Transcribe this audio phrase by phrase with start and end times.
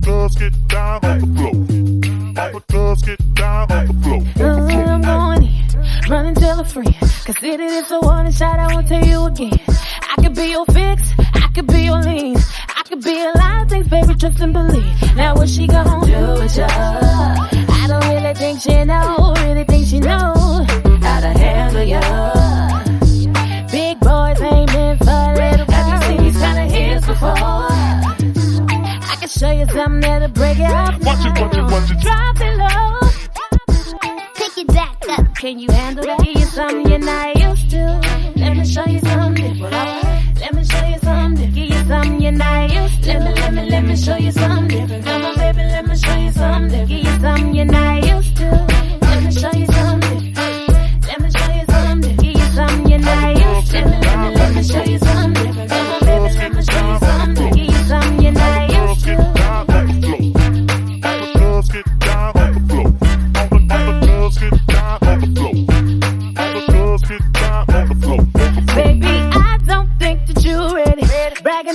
[0.00, 2.44] girls get down on the floor.
[2.44, 4.22] All the girls get down on the floor.
[4.36, 6.94] Uh, I'm going in, run and tell a friend.
[7.24, 9.58] Consider this a warning shot, I won't tell you again.
[9.68, 12.36] I could be your fix, I could be your lean.
[12.36, 15.16] I could be a lot of things, baby, trust and believe.
[15.16, 16.66] Now what she gon' do with ya?
[16.68, 19.99] I don't really think she know, really think she
[29.80, 31.02] can show you something that'll break it off.
[31.04, 32.00] Watch it, watch it, watch it.
[32.00, 33.00] Drop it low.
[34.34, 35.34] Pick it back up.
[35.36, 36.22] Can you handle that?
[36.22, 38.00] Give you something you're not used to.
[38.36, 40.19] Let me show you something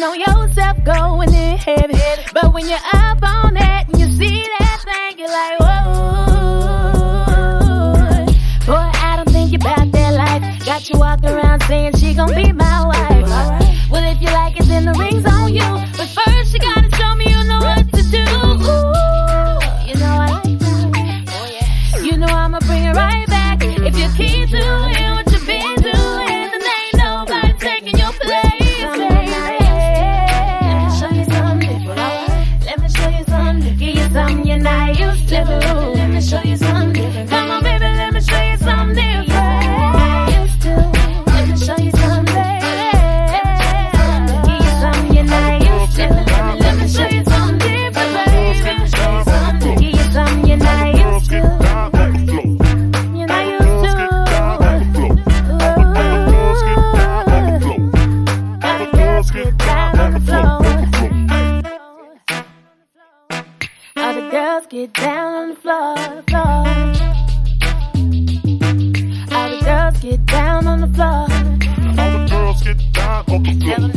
[0.05, 1.97] on yourself, going in heavy.
[2.33, 6.85] But when you're up on that and you see that thing, you're like, whoa.
[8.65, 10.65] Boy, I don't think about that life.
[10.65, 13.29] Got you walking around saying she gon' be my wife.
[13.89, 15.67] Well, if you like it, then the ring's on you.
[15.97, 18.25] But first, you gotta show me you know what to do.
[18.25, 21.95] Ooh, you know I like that.
[21.95, 23.63] Oh, you know I'ma bring it right back.
[23.63, 24.84] If you keep doing
[34.15, 35.43] something you're not used to.
[35.43, 37.29] Let me show you something different.
[37.29, 39.27] Come on, baby, let me show you something different.
[39.27, 40.73] Not used to.
[41.33, 42.45] Let me show you something.
[44.45, 46.07] Give you something you're not used to.
[46.61, 46.75] Let
[64.35, 65.95] Girls get down on the floor.
[65.95, 66.19] You're
[69.31, 71.27] not Girls used get down on the floor.
[71.29, 71.95] Girls get down on the floor.
[71.95, 72.27] All the girls get down on the floor.
[72.27, 73.94] All the girls get down on the floor,